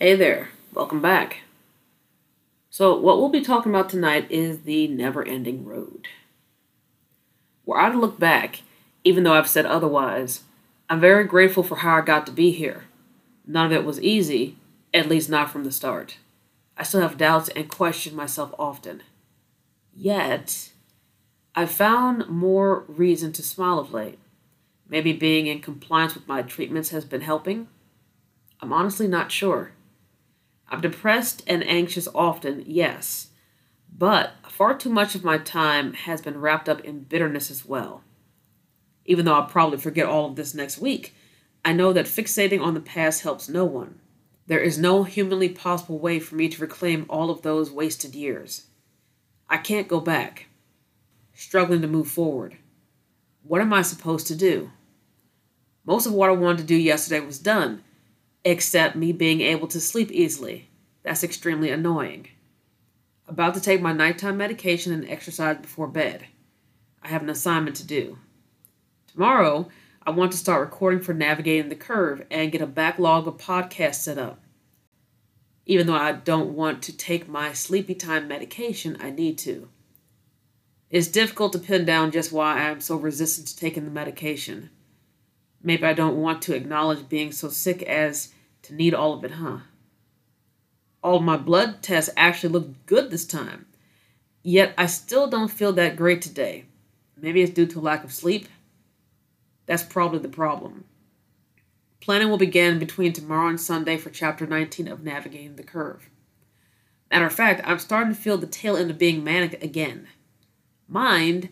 Hey 0.00 0.14
there, 0.14 0.50
welcome 0.72 1.02
back. 1.02 1.38
So, 2.70 2.96
what 2.96 3.18
we'll 3.18 3.30
be 3.30 3.40
talking 3.40 3.74
about 3.74 3.88
tonight 3.88 4.30
is 4.30 4.60
the 4.60 4.86
never 4.86 5.26
ending 5.26 5.64
road. 5.64 6.06
Were 7.66 7.80
I 7.80 7.92
look 7.92 8.16
back, 8.16 8.62
even 9.02 9.24
though 9.24 9.34
I've 9.34 9.48
said 9.48 9.66
otherwise, 9.66 10.44
I'm 10.88 11.00
very 11.00 11.24
grateful 11.24 11.64
for 11.64 11.78
how 11.78 11.96
I 11.96 12.02
got 12.02 12.26
to 12.26 12.32
be 12.32 12.52
here. 12.52 12.84
None 13.44 13.66
of 13.66 13.72
it 13.72 13.84
was 13.84 14.00
easy, 14.00 14.54
at 14.94 15.08
least 15.08 15.28
not 15.28 15.50
from 15.50 15.64
the 15.64 15.72
start. 15.72 16.18
I 16.76 16.84
still 16.84 17.00
have 17.00 17.18
doubts 17.18 17.48
and 17.48 17.68
question 17.68 18.14
myself 18.14 18.54
often. 18.56 19.02
Yet, 19.92 20.70
I've 21.56 21.72
found 21.72 22.28
more 22.28 22.84
reason 22.86 23.32
to 23.32 23.42
smile 23.42 23.80
of 23.80 23.92
late. 23.92 24.20
Maybe 24.88 25.12
being 25.12 25.48
in 25.48 25.58
compliance 25.58 26.14
with 26.14 26.28
my 26.28 26.42
treatments 26.42 26.90
has 26.90 27.04
been 27.04 27.22
helping. 27.22 27.66
I'm 28.60 28.72
honestly 28.72 29.08
not 29.08 29.32
sure. 29.32 29.72
I'm 30.70 30.80
depressed 30.80 31.42
and 31.46 31.66
anxious 31.66 32.08
often, 32.14 32.64
yes, 32.66 33.28
but 33.90 34.32
far 34.48 34.76
too 34.76 34.90
much 34.90 35.14
of 35.14 35.24
my 35.24 35.38
time 35.38 35.94
has 35.94 36.20
been 36.20 36.40
wrapped 36.40 36.68
up 36.68 36.80
in 36.80 37.04
bitterness 37.04 37.50
as 37.50 37.64
well. 37.64 38.02
Even 39.06 39.24
though 39.24 39.34
I'll 39.34 39.46
probably 39.46 39.78
forget 39.78 40.06
all 40.06 40.26
of 40.26 40.36
this 40.36 40.54
next 40.54 40.78
week, 40.78 41.14
I 41.64 41.72
know 41.72 41.92
that 41.92 42.06
fixating 42.06 42.60
on 42.60 42.74
the 42.74 42.80
past 42.80 43.22
helps 43.22 43.48
no 43.48 43.64
one. 43.64 43.98
There 44.46 44.60
is 44.60 44.78
no 44.78 45.04
humanly 45.04 45.48
possible 45.48 45.98
way 45.98 46.20
for 46.20 46.34
me 46.34 46.48
to 46.48 46.60
reclaim 46.60 47.06
all 47.08 47.30
of 47.30 47.42
those 47.42 47.70
wasted 47.70 48.14
years. 48.14 48.66
I 49.48 49.56
can't 49.56 49.88
go 49.88 50.00
back. 50.00 50.46
Struggling 51.34 51.80
to 51.82 51.88
move 51.88 52.08
forward. 52.08 52.56
What 53.42 53.60
am 53.60 53.72
I 53.72 53.82
supposed 53.82 54.26
to 54.26 54.34
do? 54.34 54.70
Most 55.84 56.06
of 56.06 56.12
what 56.12 56.28
I 56.28 56.34
wanted 56.34 56.58
to 56.58 56.64
do 56.64 56.76
yesterday 56.76 57.24
was 57.24 57.38
done, 57.38 57.82
except 58.44 58.96
me 58.96 59.12
being 59.12 59.40
able 59.40 59.68
to 59.68 59.80
sleep 59.80 60.10
easily. 60.10 60.68
That's 61.02 61.24
extremely 61.24 61.70
annoying. 61.70 62.28
About 63.26 63.54
to 63.54 63.60
take 63.60 63.80
my 63.80 63.92
nighttime 63.92 64.36
medication 64.36 64.92
and 64.92 65.08
exercise 65.08 65.58
before 65.58 65.86
bed. 65.86 66.26
I 67.02 67.08
have 67.08 67.22
an 67.22 67.30
assignment 67.30 67.76
to 67.76 67.86
do. 67.86 68.18
Tomorrow, 69.12 69.68
I 70.06 70.10
want 70.10 70.32
to 70.32 70.38
start 70.38 70.62
recording 70.62 71.00
for 71.00 71.12
Navigating 71.12 71.68
the 71.68 71.76
Curve 71.76 72.24
and 72.30 72.50
get 72.50 72.62
a 72.62 72.66
backlog 72.66 73.26
of 73.26 73.36
podcasts 73.36 73.96
set 73.96 74.16
up. 74.16 74.40
Even 75.66 75.86
though 75.86 75.94
I 75.94 76.12
don't 76.12 76.54
want 76.54 76.82
to 76.84 76.96
take 76.96 77.28
my 77.28 77.52
sleepy 77.52 77.94
time 77.94 78.26
medication, 78.26 78.96
I 79.00 79.10
need 79.10 79.36
to. 79.38 79.68
It's 80.88 81.08
difficult 81.08 81.52
to 81.52 81.58
pin 81.58 81.84
down 81.84 82.10
just 82.10 82.32
why 82.32 82.56
I 82.56 82.70
am 82.70 82.80
so 82.80 82.96
resistant 82.96 83.48
to 83.48 83.56
taking 83.56 83.84
the 83.84 83.90
medication. 83.90 84.70
Maybe 85.62 85.84
I 85.84 85.92
don't 85.92 86.16
want 86.16 86.40
to 86.42 86.54
acknowledge 86.54 87.10
being 87.10 87.32
so 87.32 87.50
sick 87.50 87.82
as 87.82 88.32
to 88.68 88.74
need 88.74 88.94
all 88.94 89.14
of 89.14 89.24
it, 89.24 89.32
huh? 89.32 89.58
All 91.02 91.20
my 91.20 91.36
blood 91.36 91.82
tests 91.82 92.10
actually 92.16 92.50
looked 92.50 92.86
good 92.86 93.10
this 93.10 93.26
time. 93.26 93.66
Yet 94.42 94.74
I 94.78 94.86
still 94.86 95.26
don't 95.26 95.50
feel 95.50 95.72
that 95.72 95.96
great 95.96 96.22
today. 96.22 96.66
Maybe 97.16 97.42
it's 97.42 97.52
due 97.52 97.66
to 97.66 97.80
lack 97.80 98.04
of 98.04 98.12
sleep. 98.12 98.46
That's 99.66 99.82
probably 99.82 100.20
the 100.20 100.28
problem. 100.28 100.84
Planning 102.00 102.30
will 102.30 102.38
begin 102.38 102.78
between 102.78 103.12
tomorrow 103.12 103.48
and 103.48 103.60
Sunday 103.60 103.96
for 103.96 104.10
Chapter 104.10 104.46
19 104.46 104.86
of 104.88 105.02
Navigating 105.02 105.56
the 105.56 105.62
Curve. 105.62 106.08
Matter 107.10 107.26
of 107.26 107.32
fact, 107.32 107.62
I'm 107.64 107.78
starting 107.78 108.14
to 108.14 108.20
feel 108.20 108.38
the 108.38 108.46
tail 108.46 108.76
end 108.76 108.90
of 108.90 108.98
being 108.98 109.24
manic 109.24 109.62
again. 109.62 110.08
Mind, 110.86 111.48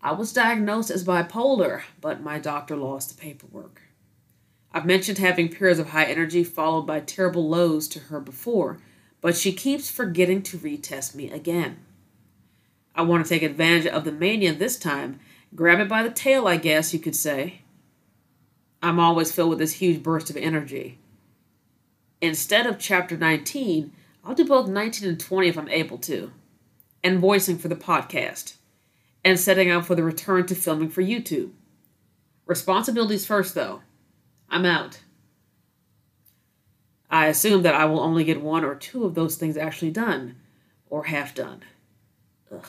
I 0.00 0.12
was 0.12 0.32
diagnosed 0.32 0.90
as 0.90 1.04
bipolar, 1.04 1.82
but 2.00 2.22
my 2.22 2.38
doctor 2.38 2.76
lost 2.76 3.10
the 3.10 3.20
paperwork. 3.20 3.82
I've 4.74 4.86
mentioned 4.86 5.18
having 5.18 5.48
periods 5.48 5.78
of 5.78 5.88
high 5.90 6.04
energy 6.04 6.44
followed 6.44 6.82
by 6.82 7.00
terrible 7.00 7.48
lows 7.48 7.88
to 7.88 7.98
her 8.00 8.20
before, 8.20 8.78
but 9.20 9.36
she 9.36 9.52
keeps 9.52 9.90
forgetting 9.90 10.42
to 10.42 10.58
retest 10.58 11.14
me 11.14 11.30
again. 11.30 11.78
I 12.94 13.02
want 13.02 13.24
to 13.24 13.28
take 13.28 13.42
advantage 13.42 13.86
of 13.86 14.04
the 14.04 14.12
mania 14.12 14.52
this 14.52 14.78
time, 14.78 15.20
grab 15.54 15.80
it 15.80 15.88
by 15.88 16.02
the 16.02 16.10
tail, 16.10 16.48
I 16.48 16.56
guess 16.56 16.92
you 16.92 17.00
could 17.00 17.16
say. 17.16 17.60
I'm 18.82 18.98
always 18.98 19.30
filled 19.30 19.50
with 19.50 19.58
this 19.58 19.74
huge 19.74 20.02
burst 20.02 20.30
of 20.30 20.36
energy. 20.36 20.98
Instead 22.20 22.66
of 22.66 22.78
chapter 22.78 23.16
19, 23.16 23.92
I'll 24.24 24.34
do 24.34 24.44
both 24.44 24.68
19 24.68 25.08
and 25.08 25.20
20 25.20 25.48
if 25.48 25.58
I'm 25.58 25.68
able 25.68 25.98
to, 25.98 26.32
and 27.02 27.18
voicing 27.18 27.58
for 27.58 27.68
the 27.68 27.76
podcast 27.76 28.54
and 29.24 29.38
setting 29.38 29.70
up 29.70 29.84
for 29.84 29.94
the 29.94 30.02
return 30.02 30.46
to 30.46 30.54
filming 30.54 30.88
for 30.88 31.02
YouTube. 31.02 31.50
Responsibilities 32.46 33.26
first, 33.26 33.54
though. 33.54 33.82
I'm 34.52 34.66
out. 34.66 35.00
I 37.10 37.28
assume 37.28 37.62
that 37.62 37.74
I 37.74 37.86
will 37.86 38.00
only 38.00 38.22
get 38.22 38.42
one 38.42 38.64
or 38.64 38.74
two 38.74 39.04
of 39.04 39.14
those 39.14 39.36
things 39.36 39.56
actually 39.56 39.90
done, 39.90 40.36
or 40.90 41.04
half 41.04 41.34
done. 41.34 41.62
Ugh. 42.52 42.66